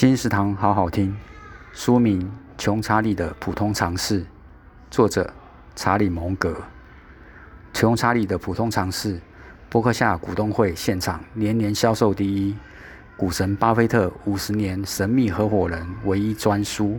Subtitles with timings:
[0.00, 1.14] 金石堂好好听，
[1.74, 2.22] 书名
[2.56, 4.22] 《穷查理的普通常识》，
[4.90, 5.30] 作者
[5.76, 6.56] 查理·蒙格。
[7.74, 9.20] 穷查理的普通常识，
[9.68, 12.56] 伯克夏股东会现场年年销售第一，
[13.14, 16.98] 股神巴菲特五十年神秘合伙人唯一专书，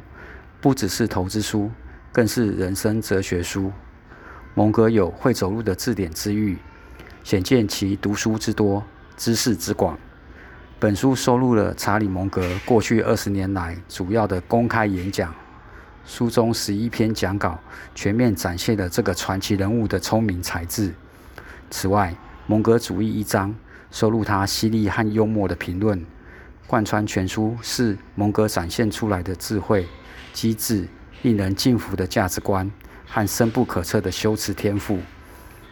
[0.62, 1.72] 不只是投资书，
[2.12, 3.72] 更是人生哲学书。
[4.54, 6.60] 蒙格有会走路的字典之誉，
[7.24, 8.84] 显见其读书之多，
[9.18, 9.98] 知识之广。
[10.82, 15.32] 本书收录了查理·蒙格过去二十年来主要的公开演讲，
[16.08, 17.60] 书中十一篇讲稿
[17.94, 20.92] 全面展现了这个传奇人物的聪明才智。
[21.70, 22.16] 此外，
[22.48, 23.54] 蒙格主义一章
[23.92, 26.04] 收录他犀利和幽默的评论，
[26.66, 29.88] 贯穿全书是蒙格展现出来的智慧、
[30.34, 30.88] 机智、
[31.22, 32.72] 令人敬服的价值观
[33.06, 34.98] 和深不可测的修辞天赋。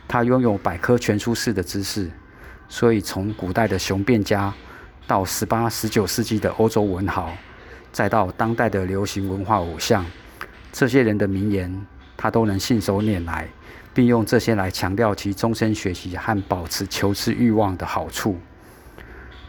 [0.07, 2.11] 他拥有百科全书式的知识，
[2.67, 4.53] 所以从古代的雄辩家。
[5.09, 7.31] 到十八、十九世纪的欧洲文豪，
[7.91, 10.05] 再到当代的流行文化偶像，
[10.71, 11.83] 这些人的名言，
[12.15, 13.49] 他都能信手拈来，
[13.91, 18.37] 并用这些来强调其终身学习和保持求知欲望的好处。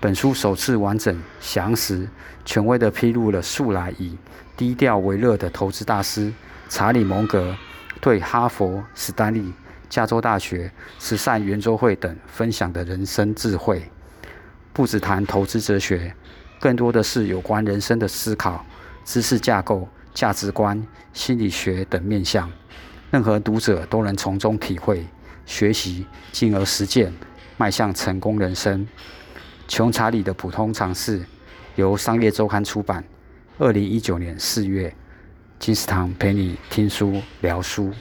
[0.00, 2.08] 本书首次完整、详实、
[2.46, 4.16] 权威地披露了素来以
[4.56, 6.32] 低调为乐的投资大师
[6.70, 7.54] 查理·蒙格
[8.00, 9.52] 对哈佛、史丹利、
[9.90, 13.82] 加州大学、慈善圆桌会等分享的人生智慧。
[14.80, 16.10] 不只谈投资哲学，
[16.58, 18.64] 更多的是有关人生的思考、
[19.04, 22.50] 知识架构、价值观、心理学等面向。
[23.10, 25.06] 任何读者都能从中体会、
[25.44, 27.12] 学习，进而实践，
[27.58, 28.88] 迈向成功人生。
[29.68, 31.22] 穷查理的普通常识，
[31.74, 33.04] 由商业周刊出版，
[33.58, 34.90] 二零一九年四月。
[35.58, 37.92] 金石堂陪你听书聊书。